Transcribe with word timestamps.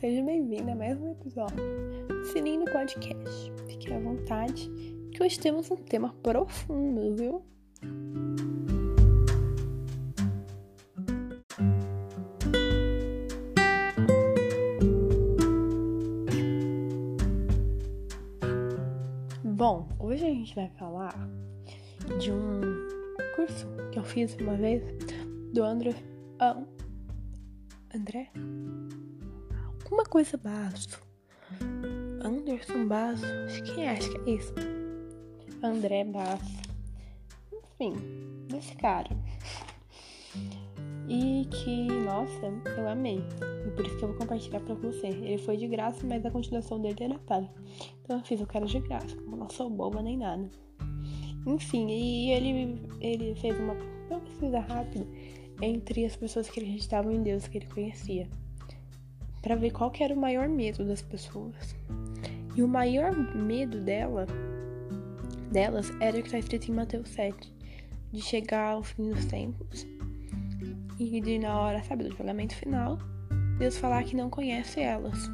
seja 0.00 0.22
bem-vindo 0.22 0.70
a 0.70 0.74
mais 0.74 0.98
um 0.98 1.10
episódio 1.10 1.62
do 2.08 2.24
Sininho 2.32 2.64
do 2.64 2.72
Podcast. 2.72 3.52
Fique 3.68 3.92
à 3.92 3.98
vontade, 3.98 4.70
que 5.12 5.22
hoje 5.22 5.38
temos 5.38 5.70
um 5.70 5.76
tema 5.76 6.14
profundo, 6.22 7.14
viu? 7.16 7.44
Bom, 19.44 19.86
hoje 19.98 20.24
a 20.24 20.30
gente 20.30 20.54
vai 20.54 20.70
falar 20.78 21.14
de 22.18 22.32
um 22.32 22.62
curso 23.36 23.66
que 23.92 23.98
eu 23.98 24.02
fiz 24.04 24.34
uma 24.36 24.56
vez 24.56 24.82
do 25.52 25.62
André. 25.62 25.94
André? 27.94 28.30
Alguma 29.90 30.04
coisa 30.04 30.36
Basso. 30.36 31.02
Anderson 32.24 32.86
Basso. 32.86 33.26
Acho 33.46 33.62
que 33.64 33.80
é, 33.80 33.90
acho 33.90 34.08
que 34.08 34.30
é 34.30 34.34
isso. 34.34 34.54
André 35.64 36.04
Basso. 36.04 36.60
Enfim, 37.52 37.96
desse 38.46 38.76
cara. 38.76 39.10
E 41.08 41.44
que, 41.50 41.88
nossa, 41.88 42.46
eu 42.78 42.88
amei. 42.88 43.18
E 43.66 43.70
por 43.72 43.84
isso 43.84 43.98
que 43.98 44.04
eu 44.04 44.10
vou 44.10 44.18
compartilhar 44.18 44.60
pra 44.60 44.76
você. 44.76 45.08
Ele 45.08 45.38
foi 45.38 45.56
de 45.56 45.66
graça, 45.66 46.06
mas 46.06 46.24
a 46.24 46.30
continuação 46.30 46.80
dele 46.80 47.02
era 47.02 47.18
paga. 47.18 47.50
Então 48.04 48.18
eu 48.18 48.24
fiz 48.24 48.40
o 48.40 48.46
cara 48.46 48.66
de 48.66 48.78
graça. 48.78 49.16
Como 49.16 49.36
não 49.36 49.50
sou 49.50 49.68
boba 49.68 50.00
nem 50.00 50.16
nada. 50.16 50.48
Enfim, 51.44 51.88
e 51.90 52.30
ele, 52.30 52.80
ele 53.00 53.34
fez 53.34 53.58
uma, 53.58 53.74
pesquisa 54.20 54.60
rápida 54.60 55.04
entre 55.60 56.04
as 56.04 56.14
pessoas 56.14 56.48
que 56.48 56.60
acreditavam 56.60 57.10
em 57.10 57.22
Deus 57.22 57.48
que 57.48 57.58
ele 57.58 57.66
conhecia, 57.66 58.28
para 59.42 59.56
ver 59.56 59.70
qual 59.70 59.92
era 59.98 60.14
o 60.14 60.20
maior 60.20 60.48
medo 60.48 60.84
das 60.84 61.02
pessoas. 61.02 61.76
E 62.56 62.62
o 62.62 62.68
maior 62.68 63.12
medo 63.34 63.80
dela, 63.80 64.26
delas 65.50 65.90
era 66.00 66.18
o 66.18 66.20
que 66.20 66.28
está 66.28 66.38
escrito 66.38 66.70
em 66.70 66.74
Mateus 66.74 67.08
7, 67.10 67.54
de 68.12 68.20
chegar 68.20 68.72
ao 68.72 68.82
fim 68.82 69.10
dos 69.10 69.24
tempos 69.26 69.86
e 70.98 71.20
de 71.20 71.38
na 71.38 71.58
hora, 71.58 71.82
sabe, 71.82 72.04
do 72.04 72.14
julgamento 72.14 72.54
final, 72.54 72.98
Deus 73.58 73.78
falar 73.78 74.04
que 74.04 74.14
não 74.14 74.28
conhece 74.28 74.80
elas. 74.80 75.30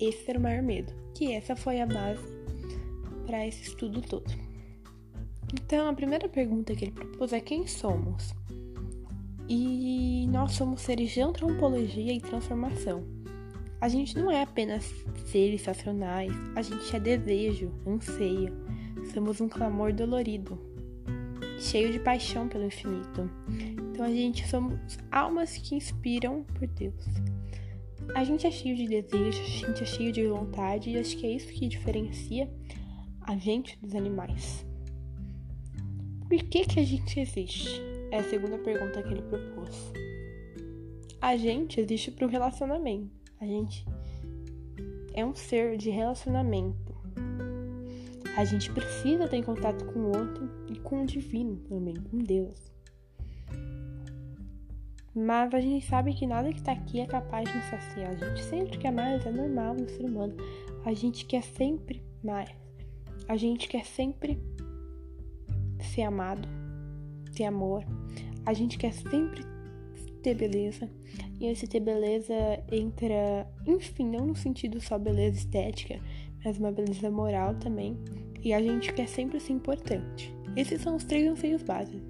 Esse 0.00 0.30
era 0.30 0.38
o 0.38 0.42
maior 0.42 0.62
medo, 0.62 0.92
que 1.14 1.32
essa 1.32 1.54
foi 1.54 1.80
a 1.80 1.86
base 1.86 2.26
para 3.26 3.46
esse 3.46 3.62
estudo 3.62 4.00
todo. 4.00 4.30
Então, 5.52 5.88
a 5.88 5.94
primeira 5.94 6.28
pergunta 6.28 6.74
que 6.74 6.86
ele 6.86 6.92
propôs 6.92 7.32
é 7.32 7.40
quem 7.40 7.66
somos? 7.66 8.34
E 9.48 10.26
nós 10.28 10.52
somos 10.52 10.80
seres 10.80 11.12
de 11.12 11.20
antropologia 11.20 12.12
e 12.12 12.20
transformação. 12.20 13.04
A 13.80 13.88
gente 13.88 14.16
não 14.16 14.30
é 14.30 14.42
apenas 14.42 14.92
seres 15.26 15.64
racionais, 15.64 16.32
a 16.56 16.62
gente 16.62 16.96
é 16.96 16.98
desejo, 16.98 17.72
anseio. 17.86 18.52
Somos 19.12 19.40
um 19.40 19.48
clamor 19.48 19.92
dolorido, 19.92 20.58
cheio 21.60 21.92
de 21.92 22.00
paixão 22.00 22.48
pelo 22.48 22.64
infinito. 22.64 23.30
Então 23.92 24.04
a 24.04 24.10
gente 24.10 24.48
somos 24.48 24.98
almas 25.12 25.56
que 25.56 25.76
inspiram 25.76 26.42
por 26.42 26.66
Deus. 26.66 27.04
A 28.14 28.24
gente 28.24 28.46
é 28.46 28.50
cheio 28.50 28.76
de 28.76 28.86
desejo, 28.88 29.40
a 29.40 29.68
gente 29.68 29.82
é 29.82 29.86
cheio 29.86 30.12
de 30.12 30.26
vontade 30.26 30.90
e 30.90 30.98
acho 30.98 31.16
que 31.16 31.26
é 31.26 31.30
isso 31.30 31.48
que 31.48 31.68
diferencia 31.68 32.50
a 33.20 33.36
gente 33.36 33.78
dos 33.80 33.94
animais. 33.94 34.64
Por 36.28 36.38
que, 36.38 36.64
que 36.64 36.80
a 36.80 36.84
gente 36.84 37.20
existe? 37.20 37.95
É 38.16 38.20
a 38.20 38.24
segunda 38.24 38.56
pergunta 38.56 39.02
que 39.02 39.12
ele 39.12 39.20
propôs. 39.20 39.92
A 41.20 41.36
gente 41.36 41.78
existe 41.82 42.10
para 42.10 42.26
o 42.26 42.30
relacionamento. 42.30 43.10
A 43.38 43.44
gente 43.44 43.84
é 45.12 45.22
um 45.22 45.34
ser 45.34 45.76
de 45.76 45.90
relacionamento. 45.90 46.96
A 48.34 48.42
gente 48.46 48.72
precisa 48.72 49.28
ter 49.28 49.44
contato 49.44 49.84
com 49.92 49.98
o 49.98 50.16
outro 50.16 50.48
e 50.66 50.78
com 50.78 51.02
o 51.02 51.06
divino 51.06 51.56
também, 51.68 51.92
com 51.94 52.16
Deus. 52.16 52.72
Mas 55.14 55.52
a 55.52 55.60
gente 55.60 55.84
sabe 55.84 56.14
que 56.14 56.26
nada 56.26 56.50
que 56.50 56.58
está 56.58 56.72
aqui 56.72 57.00
é 57.00 57.06
capaz 57.06 57.46
de 57.46 57.54
nos 57.54 57.66
saciar. 57.66 58.12
A 58.12 58.16
gente 58.16 58.42
sempre 58.44 58.78
quer 58.78 58.92
mais, 58.92 59.26
é 59.26 59.30
normal 59.30 59.74
no 59.74 59.86
ser 59.90 60.06
humano. 60.06 60.34
A 60.86 60.94
gente 60.94 61.26
quer 61.26 61.42
sempre 61.42 62.02
mais. 62.24 62.48
A 63.28 63.36
gente 63.36 63.68
quer 63.68 63.84
sempre 63.84 64.40
ser 65.92 66.04
amado, 66.04 66.48
ter 67.36 67.44
amor. 67.44 67.84
A 68.44 68.52
gente 68.52 68.78
quer 68.78 68.92
sempre 68.92 69.44
ter 70.22 70.34
beleza. 70.34 70.90
E 71.38 71.46
esse 71.46 71.66
ter 71.68 71.80
beleza 71.80 72.34
entra, 72.72 73.46
enfim, 73.66 74.06
não 74.10 74.26
no 74.26 74.36
sentido 74.36 74.80
só 74.80 74.98
beleza 74.98 75.36
estética, 75.36 76.00
mas 76.44 76.58
uma 76.58 76.72
beleza 76.72 77.10
moral 77.10 77.54
também. 77.56 77.96
E 78.42 78.52
a 78.52 78.60
gente 78.60 78.92
quer 78.92 79.06
sempre 79.06 79.38
ser 79.38 79.52
importante. 79.52 80.34
Esses 80.56 80.80
são 80.80 80.96
os 80.96 81.04
três 81.04 81.28
anseios 81.28 81.62
básicos 81.62 82.02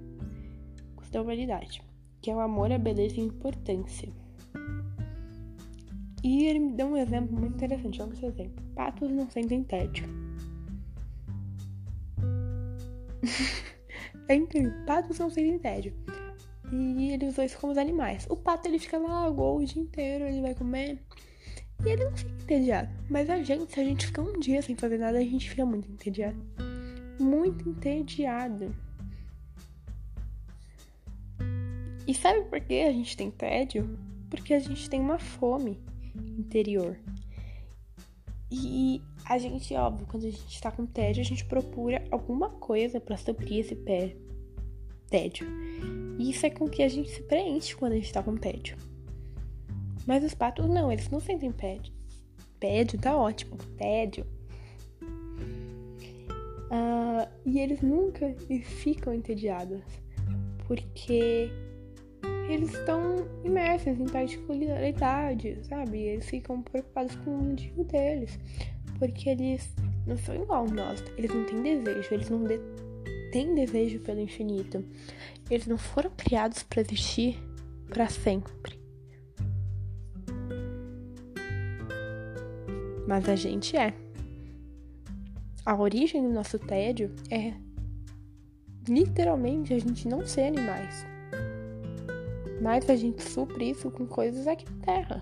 da 1.11 1.21
humanidade, 1.21 1.81
que 2.21 2.31
é 2.31 2.35
o 2.35 2.39
amor, 2.39 2.71
a 2.71 2.77
beleza 2.77 3.17
e 3.17 3.21
a 3.21 3.25
importância. 3.25 4.09
E 6.23 6.45
ele 6.45 6.59
me 6.59 6.73
deu 6.73 6.87
um 6.87 6.97
exemplo 6.97 7.37
muito 7.37 7.55
interessante. 7.55 7.99
Vamos 7.99 8.17
esse 8.17 8.25
exemplo. 8.25 8.63
Patos 8.73 9.11
não 9.11 9.29
sentem 9.29 9.63
tédio. 9.63 10.07
é 14.27 14.35
incrível. 14.35 14.73
Patos 14.85 15.19
não 15.19 15.29
sentem 15.29 15.59
tédio. 15.59 15.93
E 16.71 17.11
ele 17.11 17.27
usou 17.27 17.45
isso 17.45 17.57
como 17.57 17.71
os 17.71 17.77
animais. 17.77 18.27
O 18.29 18.35
pato 18.35 18.67
ele 18.67 18.79
fica 18.79 18.97
lá 18.97 19.29
o 19.29 19.63
dia 19.63 19.81
inteiro, 19.81 20.25
ele 20.25 20.41
vai 20.41 20.53
comer. 20.53 21.01
E 21.85 21.89
ele 21.89 22.05
não 22.05 22.15
fica 22.15 22.31
entediado. 22.43 22.89
Mas 23.09 23.29
a 23.29 23.41
gente, 23.41 23.71
se 23.71 23.79
a 23.79 23.83
gente 23.83 24.07
ficar 24.07 24.23
um 24.23 24.39
dia 24.39 24.61
sem 24.61 24.75
fazer 24.75 24.97
nada, 24.97 25.17
a 25.17 25.21
gente 25.21 25.49
fica 25.49 25.65
muito 25.65 25.89
entediado. 25.89 26.37
Muito 27.19 27.69
entediado. 27.69 28.75
E 32.05 32.13
sabe 32.13 32.41
por 32.45 32.59
que 32.59 32.81
a 32.81 32.91
gente 32.91 33.15
tem 33.15 33.29
tédio? 33.31 33.97
Porque 34.29 34.53
a 34.53 34.59
gente 34.59 34.89
tem 34.89 34.99
uma 34.99 35.19
fome 35.19 35.79
interior. 36.37 36.97
E 38.51 39.01
a 39.29 39.37
gente, 39.37 39.73
óbvio, 39.75 40.07
quando 40.07 40.25
a 40.25 40.29
gente 40.29 40.61
tá 40.61 40.71
com 40.71 40.85
tédio, 40.85 41.21
a 41.21 41.25
gente 41.25 41.43
procura 41.45 42.03
alguma 42.09 42.49
coisa 42.49 42.99
para 42.99 43.17
suprir 43.17 43.59
esse 43.59 43.75
pé 43.75 44.15
tédio. 45.09 45.45
E 46.17 46.29
isso 46.31 46.45
é 46.45 46.49
com 46.49 46.67
que 46.67 46.81
a 46.81 46.87
gente 46.87 47.09
se 47.09 47.21
preenche 47.23 47.75
quando 47.75 47.93
a 47.93 47.95
gente 47.95 48.11
tá 48.11 48.23
com 48.23 48.35
tédio. 48.37 48.77
Mas 50.05 50.23
os 50.23 50.33
patos 50.33 50.67
não, 50.69 50.91
eles 50.91 51.09
não 51.09 51.19
sentem 51.19 51.51
tédio. 51.51 51.93
Tédio 52.59 52.99
tá 52.99 53.15
ótimo, 53.15 53.57
tédio. 53.77 54.25
Uh, 56.69 57.27
e 57.45 57.59
eles 57.59 57.81
nunca 57.81 58.33
ficam 58.63 59.13
entediados, 59.13 59.81
porque 60.65 61.49
eles 62.47 62.73
estão 62.73 63.27
imersos 63.43 63.99
em 63.99 64.05
particularidade, 64.05 65.59
sabe? 65.63 65.99
Eles 65.99 66.29
ficam 66.29 66.61
preocupados 66.61 67.15
com 67.17 67.31
o 67.31 67.37
mundinho 67.43 67.83
deles, 67.83 68.39
porque 68.97 69.29
eles 69.29 69.69
não 70.05 70.17
são 70.17 70.35
igual 70.35 70.65
nós, 70.65 71.03
eles 71.17 71.33
não 71.33 71.43
têm 71.45 71.61
desejo, 71.61 72.13
eles 72.13 72.29
não 72.29 72.43
de 72.45 72.59
têm 73.31 73.53
desejo 73.53 73.99
pelo 73.99 74.21
infinito. 74.21 74.83
Eles 75.49 75.67
não 75.67 75.77
foram 75.77 76.09
criados 76.15 76.63
para 76.63 76.81
existir 76.81 77.37
para 77.89 78.07
sempre. 78.07 78.79
Mas 83.07 83.27
a 83.29 83.35
gente 83.35 83.75
é. 83.75 83.93
A 85.65 85.75
origem 85.75 86.21
do 86.21 86.33
nosso 86.33 86.57
tédio 86.57 87.13
é 87.29 87.53
literalmente 88.87 89.73
a 89.73 89.79
gente 89.79 90.07
não 90.07 90.25
ser 90.25 90.43
animais. 90.43 91.05
Mas 92.61 92.89
a 92.89 92.95
gente 92.95 93.21
supre 93.21 93.69
isso 93.69 93.91
com 93.91 94.05
coisas 94.05 94.47
aqui 94.47 94.65
na 94.71 94.85
Terra. 94.85 95.21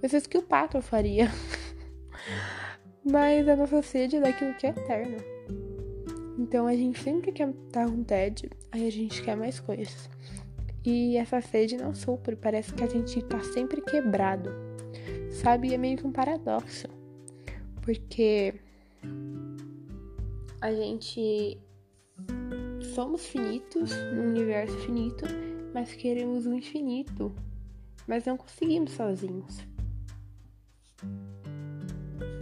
Coisas 0.00 0.26
que 0.26 0.38
o 0.38 0.42
pato 0.42 0.80
faria. 0.80 1.28
Mas 3.04 3.48
a 3.48 3.56
nossa 3.56 3.82
sede 3.82 4.16
é 4.16 4.20
daquilo 4.20 4.54
que 4.54 4.66
é 4.66 4.70
eterno. 4.70 5.16
Então 6.38 6.66
a 6.66 6.74
gente 6.74 7.02
sempre 7.02 7.32
quer 7.32 7.48
estar 7.48 7.86
com 7.86 8.04
tédio, 8.04 8.50
aí 8.70 8.86
a 8.86 8.90
gente 8.90 9.22
quer 9.22 9.36
mais 9.36 9.58
coisas. 9.58 10.08
E 10.84 11.16
essa 11.16 11.40
sede 11.40 11.76
não 11.76 11.94
supre, 11.94 12.36
parece 12.36 12.72
que 12.72 12.84
a 12.84 12.86
gente 12.86 13.20
tá 13.22 13.40
sempre 13.40 13.80
quebrado. 13.80 14.50
Sabe? 15.30 15.74
É 15.74 15.78
meio 15.78 15.96
que 15.96 16.06
um 16.06 16.12
paradoxo. 16.12 16.86
Porque 17.82 18.54
a 20.60 20.72
gente 20.72 21.58
somos 22.94 23.26
finitos 23.26 23.90
num 24.14 24.28
universo 24.28 24.76
finito 24.78 25.24
mas 25.72 25.92
queremos 25.94 26.46
o 26.46 26.54
infinito, 26.54 27.34
mas 28.06 28.24
não 28.24 28.36
conseguimos 28.36 28.92
sozinhos. 28.92 29.66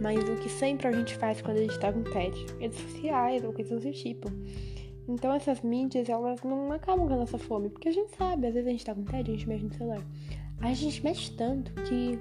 Mas 0.01 0.23
o 0.29 0.35
que 0.35 0.49
sempre 0.49 0.87
a 0.87 0.91
gente 0.91 1.15
faz 1.15 1.41
quando 1.41 1.57
a 1.57 1.61
gente 1.61 1.79
tá 1.79 1.91
com 1.91 2.03
tédio? 2.03 2.45
Redes 2.59 2.79
sociais 2.79 3.43
ou 3.43 3.51
coisas 3.51 3.83
do 3.83 3.91
tipo. 3.91 4.29
Então 5.07 5.33
essas 5.33 5.61
mídias, 5.61 6.09
elas 6.09 6.41
não 6.43 6.71
acabam 6.71 7.07
com 7.07 7.13
a 7.13 7.17
nossa 7.17 7.37
fome, 7.37 7.69
porque 7.69 7.87
a 7.87 7.91
gente 7.91 8.15
sabe, 8.15 8.47
às 8.47 8.53
vezes 8.53 8.67
a 8.67 8.71
gente 8.71 8.85
tá 8.85 8.93
com 8.93 9.03
tédio, 9.03 9.33
a 9.33 9.37
gente 9.37 9.47
mexe 9.47 9.63
no 9.63 9.73
celular. 9.73 10.01
A 10.59 10.73
gente 10.73 11.03
mexe 11.03 11.31
tanto 11.31 11.71
que 11.83 12.19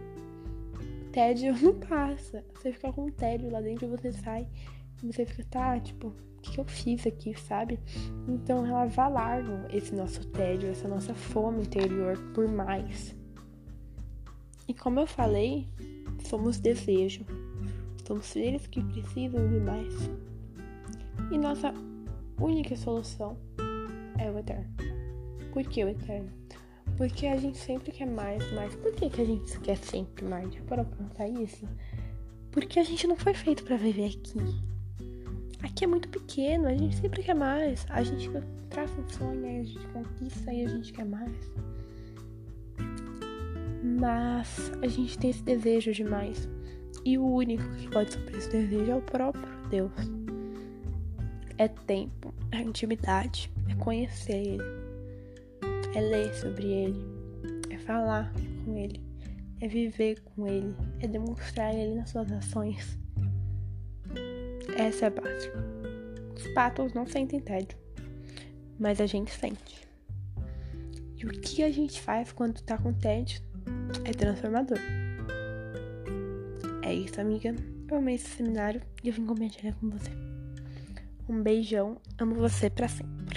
tédio 1.13 1.55
não 1.61 1.75
passa. 1.75 2.45
Você 2.55 2.73
fica 2.73 2.93
com 2.93 3.11
tédio 3.11 3.51
lá 3.51 3.61
dentro, 3.61 3.89
você 3.89 4.13
sai 4.13 4.43
e 4.43 4.76
você 5.03 5.27
fica, 5.27 5.45
tá, 5.45 5.79
tipo, 5.81 6.09
o 6.09 6.41
que 6.41 6.59
eu 6.59 6.65
fiz 6.65 7.07
aqui, 7.07 7.35
sabe? 7.39 7.79
Então 8.29 8.65
elas 8.67 8.99
alargam 8.99 9.67
esse 9.71 9.95
nosso 9.95 10.27
tédio, 10.29 10.71
essa 10.71 10.89
nossa 10.89 11.15
fome 11.15 11.63
interior 11.63 12.17
por 12.35 12.49
mais. 12.49 13.15
E 14.69 14.75
como 14.75 15.01
eu 15.01 15.07
falei, 15.07 15.69
somos 16.25 16.59
desejo. 16.59 17.25
Somos 18.07 18.27
seres 18.27 18.67
que 18.67 18.83
precisam 18.83 19.49
de 19.49 19.61
mais. 19.61 19.95
E 21.31 21.39
nossa 21.39 21.75
única 22.41 22.77
solução 22.77 23.37
é 24.19 24.31
o 24.31 24.39
eterno. 24.39 24.73
Por 25.53 25.65
que 25.65 25.85
o 25.85 25.89
eterno? 25.89 26.31
Porque 26.97 27.27
a 27.27 27.37
gente 27.37 27.59
sempre 27.59 27.93
quer 27.93 28.07
mais, 28.07 28.51
mais. 28.53 28.75
Por 28.77 28.93
que, 28.95 29.11
que 29.11 29.21
a 29.21 29.25
gente 29.25 29.59
quer 29.61 29.77
sempre 29.77 30.25
mais? 30.25 30.53
Já 30.55 30.63
parou 30.63 30.85
pra 30.85 31.07
pensar 31.07 31.29
isso? 31.29 31.69
Porque 32.51 32.79
a 32.79 32.85
gente 32.85 33.07
não 33.07 33.17
foi 33.17 33.35
feito 33.35 33.65
para 33.65 33.77
viver 33.77 34.07
aqui. 34.07 34.76
Aqui 35.67 35.85
é 35.85 35.87
muito 35.89 36.09
pequeno, 36.09 36.69
a 36.69 36.75
gente 36.75 36.95
sempre 36.95 37.25
quer 37.25 37.35
mais. 37.35 37.85
A 37.91 38.01
gente 38.01 38.31
traça 38.71 38.95
um 39.01 39.09
sonho, 39.09 39.61
a 39.61 39.65
gente 39.65 39.87
conquista 39.89 40.53
e 40.53 40.65
a 40.65 40.69
gente 40.69 40.93
quer 40.93 41.05
mais. 41.05 41.51
Mas 43.83 44.73
a 44.81 44.87
gente 44.87 45.19
tem 45.19 45.31
esse 45.31 45.43
desejo 45.43 45.93
de 45.93 46.05
mais. 46.05 46.49
E 47.05 47.19
o 47.19 47.27
único 47.27 47.69
que 47.75 47.89
pode 47.91 48.13
suprir 48.13 48.39
esse 48.39 48.51
desejo 48.51 48.93
é 48.93 48.95
o 48.95 49.03
próprio 49.03 49.45
Deus 49.69 49.93
é 51.59 51.67
tempo, 51.67 52.35
é 52.53 52.61
intimidade, 52.61 53.51
é 53.69 53.75
conhecer 53.75 54.35
Ele, 54.35 54.65
é 55.95 56.01
ler 56.01 56.35
sobre 56.35 56.67
Ele, 56.67 57.05
é 57.71 57.79
falar 57.79 58.33
com 58.65 58.77
Ele, 58.77 59.01
é 59.61 59.67
viver 59.67 60.21
com 60.21 60.47
Ele, 60.47 60.77
é 61.01 61.09
demonstrar 61.09 61.75
Ele 61.75 61.95
nas 61.95 62.11
suas 62.11 62.31
ações. 62.31 62.99
Essa 64.75 65.05
é 65.05 65.09
a 65.09 65.11
base. 65.11 65.51
Os 66.35 66.47
patos 66.49 66.93
não 66.93 67.07
sentem 67.07 67.41
tédio, 67.41 67.79
mas 68.79 69.01
a 69.01 69.07
gente 69.07 69.31
sente. 69.31 69.87
E 71.17 71.25
o 71.25 71.31
que 71.31 71.63
a 71.63 71.71
gente 71.71 72.01
faz 72.01 72.33
quando 72.33 72.61
tá 72.63 72.77
com 72.77 72.93
tédio 72.93 73.41
é 74.05 74.11
transformador. 74.13 74.79
É 76.83 76.95
isso, 76.95 77.21
amiga. 77.21 77.55
Eu 77.91 77.97
amei 77.99 78.17
esse 78.17 78.29
seminário 78.29 78.81
e 79.03 79.09
eu 79.09 79.15
vim 79.15 79.27
compartilhar 79.27 79.75
com 79.75 79.91
você. 79.91 80.11
Um 81.29 81.43
beijão, 81.43 82.01
amo 82.19 82.35
você 82.35 82.69
para 82.69 82.89
sempre. 82.89 83.36